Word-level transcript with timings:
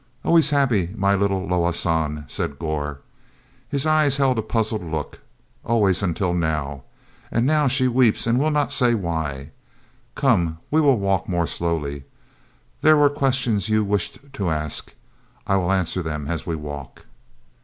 "Always 0.25 0.49
happy, 0.49 0.95
my 0.97 1.13
little 1.13 1.47
Loah 1.47 1.73
San," 1.75 2.25
said 2.27 2.57
Gor. 2.57 3.01
His 3.69 3.85
eyes 3.85 4.17
held 4.17 4.39
a 4.39 4.41
puzzled 4.41 4.83
look. 4.83 5.19
"Always 5.63 6.01
until 6.01 6.33
now. 6.33 6.81
And 7.29 7.45
now 7.45 7.67
she 7.67 7.87
weeps 7.87 8.25
and 8.25 8.39
will 8.39 8.49
not 8.49 8.71
say 8.71 8.95
why. 8.95 9.51
Come, 10.15 10.57
we 10.71 10.81
will 10.81 10.97
walk 10.97 11.29
more 11.29 11.45
slowly. 11.45 12.03
There 12.81 12.97
were 12.97 13.11
questions 13.11 13.69
you 13.69 13.83
wished 13.83 14.17
to 14.33 14.49
ask. 14.49 14.95
I 15.45 15.57
will 15.57 15.71
answer 15.71 16.01
them 16.01 16.25
as 16.27 16.47
we 16.47 16.55
walk." 16.55 17.05